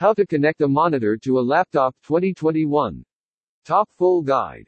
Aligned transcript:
How 0.00 0.14
to 0.14 0.24
connect 0.24 0.62
a 0.62 0.66
monitor 0.66 1.18
to 1.18 1.38
a 1.38 1.42
laptop 1.42 1.94
2021. 2.04 3.04
Top 3.66 3.86
full 3.98 4.22
guide. 4.22 4.66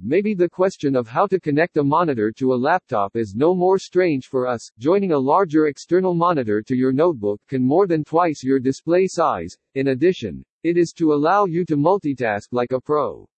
Maybe 0.00 0.34
the 0.34 0.48
question 0.48 0.94
of 0.94 1.08
how 1.08 1.26
to 1.26 1.40
connect 1.40 1.78
a 1.78 1.82
monitor 1.82 2.30
to 2.38 2.54
a 2.54 2.62
laptop 2.68 3.16
is 3.16 3.34
no 3.34 3.56
more 3.56 3.80
strange 3.80 4.28
for 4.28 4.46
us. 4.46 4.70
Joining 4.78 5.10
a 5.10 5.18
larger 5.18 5.66
external 5.66 6.14
monitor 6.14 6.62
to 6.62 6.76
your 6.76 6.92
notebook 6.92 7.40
can 7.48 7.60
more 7.60 7.88
than 7.88 8.04
twice 8.04 8.44
your 8.44 8.60
display 8.60 9.08
size. 9.08 9.58
In 9.74 9.88
addition, 9.88 10.44
it 10.62 10.76
is 10.76 10.92
to 10.92 11.12
allow 11.12 11.46
you 11.46 11.64
to 11.64 11.76
multitask 11.76 12.46
like 12.52 12.70
a 12.70 12.80
pro. 12.80 13.28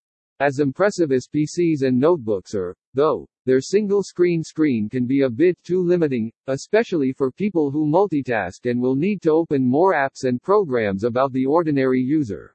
As 0.41 0.59
impressive 0.59 1.13
as 1.13 1.29
PCs 1.29 1.83
and 1.83 2.01
notebooks 2.01 2.55
are, 2.55 2.75
though, 2.95 3.29
their 3.45 3.61
single 3.61 4.03
screen 4.03 4.43
screen 4.43 4.89
can 4.89 5.07
be 5.07 5.21
a 5.21 5.29
bit 5.29 5.59
too 5.63 5.83
limiting, 5.83 6.33
especially 6.47 7.13
for 7.13 7.31
people 7.31 7.71
who 7.71 7.87
multitask 7.87 8.65
and 8.65 8.81
will 8.81 8.97
need 8.97 9.21
to 9.21 9.33
open 9.33 9.63
more 9.63 9.93
apps 9.93 10.25
and 10.25 10.41
programs 10.41 11.05
about 11.05 11.35
the 11.35 11.45
ordinary 11.45 12.01
user. 12.01 12.55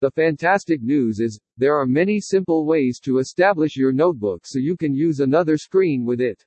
The 0.00 0.12
fantastic 0.12 0.80
news 0.80 1.18
is, 1.18 1.40
there 1.56 1.76
are 1.76 1.86
many 1.86 2.20
simple 2.20 2.66
ways 2.66 3.00
to 3.00 3.18
establish 3.18 3.76
your 3.76 3.90
notebook 3.90 4.42
so 4.46 4.60
you 4.60 4.76
can 4.76 4.94
use 4.94 5.18
another 5.18 5.56
screen 5.56 6.04
with 6.04 6.20
it. 6.20 6.40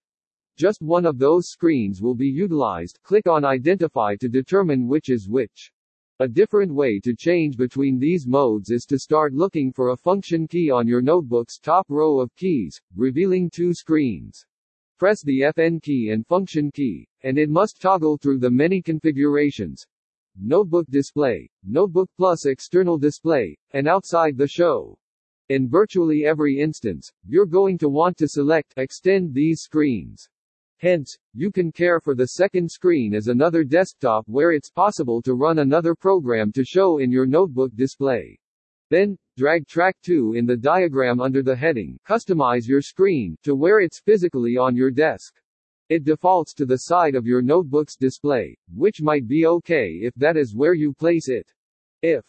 Just 0.57 0.81
one 0.81 1.05
of 1.05 1.17
those 1.17 1.47
screens 1.47 2.01
will 2.01 2.15
be 2.15 2.27
utilized. 2.27 2.99
Click 3.01 3.27
on 3.27 3.45
Identify 3.45 4.17
to 4.17 4.27
determine 4.27 4.89
which 4.89 5.07
is 5.07 5.29
which. 5.29 5.71
A 6.19 6.27
different 6.27 6.73
way 6.73 6.99
to 6.99 7.15
change 7.15 7.55
between 7.55 7.97
these 7.97 8.27
modes 8.27 8.71
is 8.71 8.83
to 8.87 8.99
start 8.99 9.31
looking 9.33 9.71
for 9.71 9.91
a 9.91 9.97
function 9.97 10.49
key 10.49 10.69
on 10.69 10.85
your 10.85 11.01
notebook's 11.01 11.57
top 11.57 11.85
row 11.87 12.19
of 12.19 12.35
keys, 12.35 12.81
revealing 12.93 13.49
two 13.49 13.73
screens. 13.73 14.45
Press 14.99 15.23
the 15.23 15.43
FN 15.55 15.81
key 15.81 16.09
and 16.09 16.27
function 16.27 16.69
key, 16.71 17.07
and 17.23 17.37
it 17.37 17.49
must 17.49 17.79
toggle 17.79 18.17
through 18.17 18.39
the 18.39 18.51
many 18.51 18.81
configurations. 18.81 19.87
Notebook 20.37 20.87
display, 20.89 21.49
Notebook 21.63 22.09
Plus 22.17 22.45
external 22.45 22.97
display, 22.97 23.57
and 23.71 23.87
outside 23.87 24.37
the 24.37 24.45
show. 24.45 24.99
In 25.47 25.69
virtually 25.69 26.25
every 26.25 26.59
instance, 26.59 27.09
you're 27.25 27.45
going 27.45 27.77
to 27.77 27.87
want 27.87 28.17
to 28.17 28.27
select 28.27 28.73
extend 28.75 29.33
these 29.33 29.61
screens. 29.61 30.27
Hence, 30.79 31.17
you 31.33 31.49
can 31.49 31.71
care 31.71 32.01
for 32.01 32.13
the 32.13 32.27
second 32.27 32.69
screen 32.69 33.13
as 33.15 33.29
another 33.29 33.63
desktop 33.63 34.25
where 34.27 34.51
it's 34.51 34.69
possible 34.69 35.21
to 35.21 35.33
run 35.33 35.59
another 35.59 35.95
program 35.95 36.51
to 36.51 36.65
show 36.65 36.97
in 36.97 37.09
your 37.09 37.25
notebook 37.25 37.73
display. 37.73 38.37
Then, 38.89 39.17
drag 39.39 39.65
track 39.69 39.95
2 40.03 40.33
in 40.33 40.45
the 40.45 40.57
diagram 40.57 41.21
under 41.21 41.41
the 41.41 41.55
heading, 41.55 41.97
customize 42.05 42.67
your 42.67 42.81
screen, 42.81 43.37
to 43.41 43.55
where 43.55 43.79
it's 43.79 44.01
physically 44.01 44.57
on 44.57 44.75
your 44.75 44.91
desk. 44.91 45.33
It 45.87 46.03
defaults 46.03 46.53
to 46.55 46.65
the 46.65 46.79
side 46.79 47.15
of 47.15 47.25
your 47.25 47.41
notebook's 47.41 47.95
display, 47.95 48.57
which 48.75 49.01
might 49.01 49.29
be 49.29 49.45
okay 49.45 49.91
if 50.01 50.13
that 50.15 50.35
is 50.35 50.53
where 50.53 50.73
you 50.73 50.91
place 50.91 51.29
it. 51.29 51.49
If 52.01 52.25